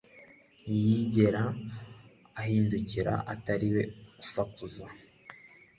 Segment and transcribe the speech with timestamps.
[0.61, 1.43] Ntiyigera
[2.41, 3.81] ahindukira atiriwe
[4.21, 4.87] asakuza.